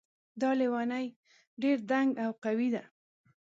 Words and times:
دا 0.41 0.49
لیونۍ 0.59 1.05
ډېر 1.61 1.77
دنګ 1.91 2.09
او 2.23 2.31
قوي 2.43 2.69
ده 2.75 2.83